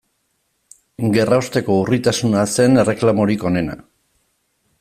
[1.17, 3.81] Gerraosteko urritasuna zen erreklamorik onena.